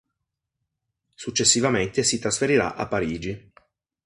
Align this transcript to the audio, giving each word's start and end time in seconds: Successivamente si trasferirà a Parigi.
Successivamente 1.13 2.01
si 2.01 2.17
trasferirà 2.17 2.73
a 2.73 2.87
Parigi. 2.87 3.51